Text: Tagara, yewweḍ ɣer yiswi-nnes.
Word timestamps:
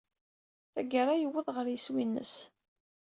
Tagara, 0.73 1.13
yewweḍ 1.17 1.47
ɣer 1.55 1.65
yiswi-nnes. 1.69 2.33